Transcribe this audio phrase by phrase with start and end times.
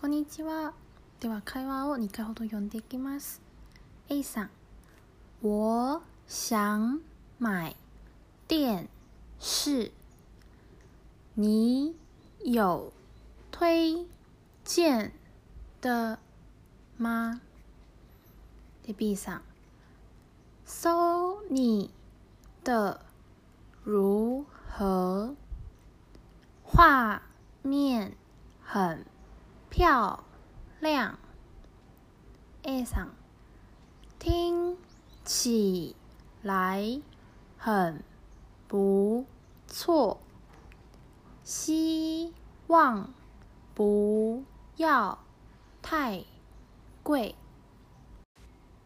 [0.00, 0.72] こんにちは。
[1.20, 3.42] では会話を2回ほど読んでいきます。
[4.08, 4.50] A さん、
[5.42, 7.02] 我想
[7.38, 7.76] 买
[8.48, 8.88] 电
[9.38, 9.92] 视。
[11.34, 11.94] 你
[12.42, 12.90] 有
[13.52, 14.06] 推
[14.64, 15.12] 荐
[15.82, 16.18] 的
[16.98, 17.42] 吗？
[18.86, 19.42] で B さん、
[20.64, 21.90] 搜你
[22.64, 23.02] 的
[23.84, 25.36] 如何？
[26.64, 27.20] 画
[27.62, 28.16] 面
[28.62, 29.04] 很。
[29.69, 30.23] 漂
[30.79, 31.17] 亮，
[32.63, 33.09] A さん，
[34.19, 34.77] 听
[35.23, 35.95] 起
[36.41, 37.01] 来
[37.57, 38.03] 很
[38.67, 39.25] 不
[39.67, 40.19] 错，
[41.43, 42.33] 希
[42.67, 43.09] 望
[43.73, 44.43] 不
[44.77, 45.19] 要
[45.81, 46.25] 太
[47.03, 47.35] 贵。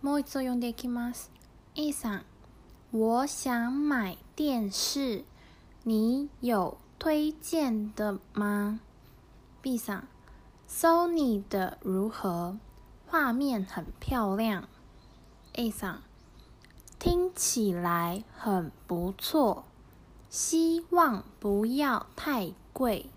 [0.00, 1.30] もう一度読んでいきます。
[1.76, 2.24] A さん，
[2.90, 5.24] 我想买电视，
[5.84, 8.80] 你有推荐的吗？
[9.62, 10.02] B さん。
[10.69, 12.57] Sony 的如何？
[13.07, 14.67] 画面很漂亮。
[15.53, 16.03] A さん、
[16.99, 19.63] 听起来很不错。
[20.29, 23.09] 希望不要太贵。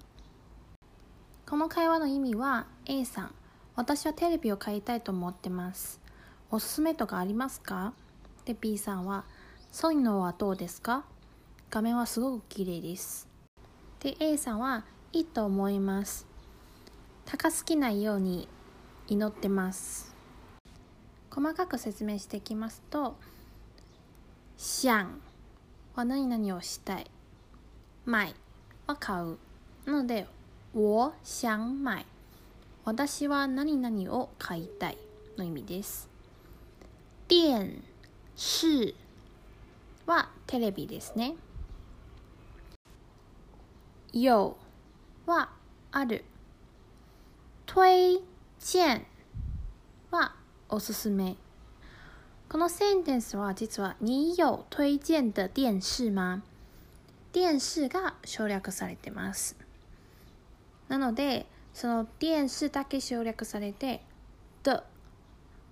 [1.44, 3.34] この会話の意味は A さん、
[3.74, 6.00] 私はテレビを買いたいと思ってます。
[6.52, 7.92] おすすめとかありますか？
[8.44, 9.24] で B さんは、
[9.72, 11.04] ソニーのはどうですか？
[11.68, 13.28] 画面はすごく綺麗です。
[13.98, 16.29] で A さんは、いいと思います。
[17.24, 18.48] 高すぎないように
[19.08, 20.14] 祈ってます。
[21.30, 23.16] 細かく説明していきますと
[24.58, 25.06] 「想」
[25.94, 27.10] は何々をしたい
[28.04, 28.34] 「買」
[28.86, 29.38] は買う
[29.84, 30.26] なので
[30.74, 32.04] 「我想買」
[32.84, 34.98] 私は何々を買いたい。
[35.41, 36.08] の意味です。
[37.28, 37.82] 電
[38.36, 38.94] 視
[40.06, 41.34] はテレビですね。
[44.12, 44.54] 有
[45.26, 45.50] は
[45.92, 46.24] ある。
[47.72, 48.20] 推
[48.58, 49.00] 薦
[50.10, 50.34] は
[50.68, 51.36] おすすめ。
[52.48, 56.42] このセンテンスは実は你有推薦的電視吗？
[57.32, 59.56] 電視が省略されてます。
[60.88, 64.02] なので、その電視だけ省略されて、
[64.64, 64.82] 的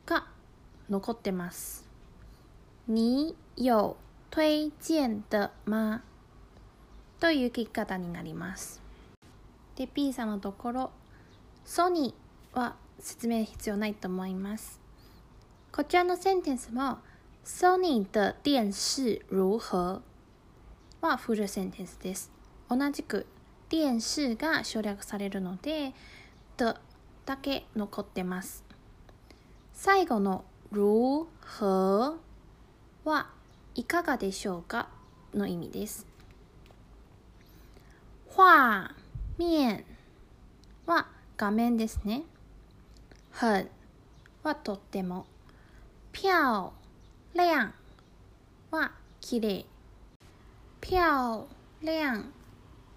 [0.06, 0.28] が
[0.88, 1.84] 残ってます。
[2.86, 3.96] 你有
[4.30, 6.02] 推薦的吗？
[7.18, 8.80] という聞き方になります。
[9.74, 10.90] で、P さんのところ、
[11.68, 14.80] ソニーは説明必要ないと思います。
[15.70, 16.96] こちらのセンテンスも、
[17.44, 20.00] ソニー的電視如何？
[21.02, 22.32] はフルセンテンスです。
[22.70, 23.26] 同じく、
[23.68, 25.92] 電視が省略されるので、
[26.56, 26.74] 的
[27.26, 28.64] だけ残ってます。
[29.74, 31.28] 最後の如
[31.60, 32.18] 何
[33.04, 33.28] は
[33.74, 34.88] いかがでしょうか
[35.34, 36.06] の意味です。
[38.34, 38.90] 画
[39.36, 39.84] 面
[40.86, 42.24] は画面ですね。
[43.30, 43.68] 很
[44.42, 45.24] はとっても。
[46.12, 46.72] 漂
[47.32, 47.44] 亮
[48.72, 48.90] は
[49.20, 49.66] きれい。
[50.80, 51.46] 漂
[51.80, 52.24] 亮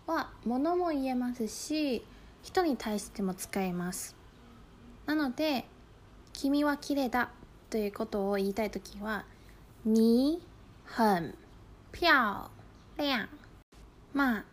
[0.08, 2.04] は物も言えますし、
[2.42, 4.16] 人に対しても使えます。
[5.06, 5.66] なので、
[6.34, 7.30] 君はきれいだ
[7.70, 9.26] ということを言いたいときは、
[9.86, 10.42] 你
[10.86, 11.36] 很
[11.92, 12.50] 漂
[12.98, 13.28] 亮。
[14.16, 14.46] まあ、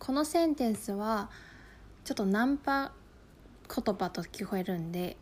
[0.00, 1.30] このセンテンスは、
[2.02, 2.90] ちょっとナンパ
[3.66, 5.16] 言葉と聞こえるんで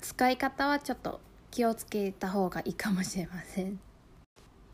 [0.00, 3.78] 使い方はちょっと気をつけた方がいいかもしれません。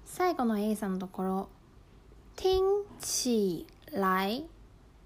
[0.05, 1.49] 最後の A さんのところ
[2.35, 2.63] 「天
[3.01, 4.45] 起来」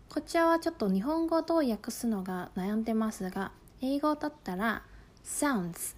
[0.08, 4.82] こちらはちょっと日本語どう訳すのが悩んでますが英語だったら
[5.24, 5.96] 「sounds」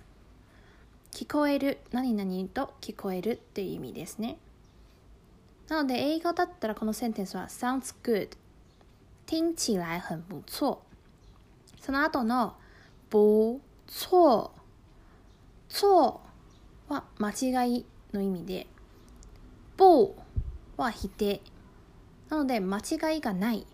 [1.12, 4.38] 聞こえる何々と聞こえるっていう意味ですね。
[5.68, 8.30] なので英語だったらこのセンテンスは sounds good
[9.26, 10.78] 听起来很不错。
[11.86, 12.56] その後の
[13.12, 14.50] 不错
[15.68, 16.20] 错
[16.88, 18.66] は間違いの意味で
[19.78, 20.12] 不
[20.76, 21.40] は否定。
[22.28, 23.64] なので間違いがない。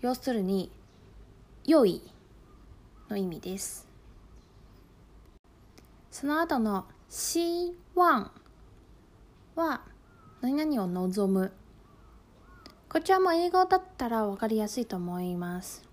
[0.00, 0.70] 要するに
[1.64, 2.08] 良い
[3.10, 3.88] の意味です。
[6.08, 8.30] その後の希望
[9.56, 9.82] は
[10.40, 11.52] 何々を望む。
[12.88, 15.91] こちらも英語だったら分かりやすいと思います。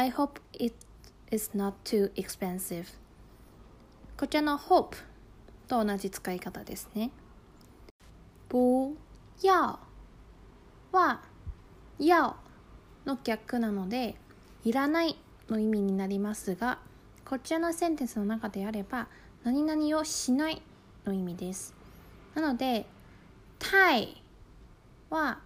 [0.00, 0.74] I hope it
[1.30, 2.86] is not too expensive.
[4.16, 4.96] こちらの hope
[5.68, 7.10] と同じ使い方ですね。
[8.48, 8.96] 不
[9.42, 9.78] 要
[10.90, 11.20] は
[11.98, 12.34] 要
[13.04, 14.16] の逆なので
[14.64, 15.18] いらない
[15.50, 16.78] の意味になりますが
[17.26, 19.06] こちらのセンテンスの中であれば
[19.44, 20.62] 何々をしない
[21.04, 21.74] の意味です。
[22.34, 22.86] なので
[23.58, 23.76] 太
[25.10, 25.40] は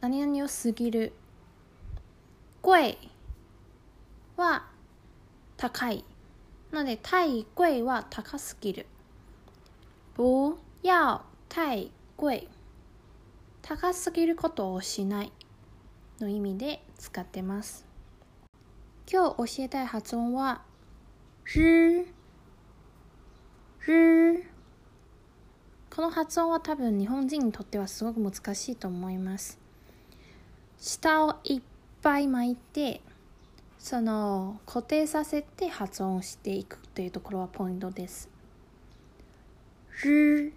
[0.00, 1.12] 何々を過ぎる。
[2.60, 2.98] 贵
[4.36, 4.66] は
[5.56, 6.04] 高い。
[6.70, 8.86] なので、太贵は高すぎる。
[10.14, 12.48] 不要太贵。
[13.62, 15.32] 高すぎることをしない
[16.20, 17.86] の意味で使ってます。
[19.10, 20.62] 今日教えたい発音は、
[21.54, 22.06] る、
[23.86, 24.44] る。
[25.94, 29.58] この発音は多分日本人にとってはすごく難しいと思います。
[30.78, 31.62] 下をいっ
[32.02, 33.00] ぱい巻いて、
[33.78, 38.28] その固定させて発音していくというところはポイントです。
[40.04, 40.52] る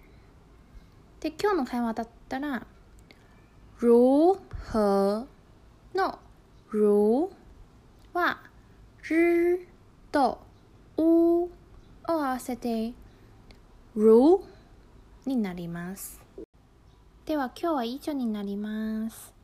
[1.20, 2.66] で今日の会話だったら
[3.80, 4.40] 如
[4.74, 5.28] 何
[5.94, 6.20] の
[6.72, 7.32] 如
[8.14, 8.40] は
[9.10, 9.68] る
[10.12, 10.40] と
[10.98, 11.50] うを
[12.06, 12.94] 合わせて
[13.96, 14.44] 如
[15.26, 16.22] になります。
[17.26, 19.39] では今日は以上になります。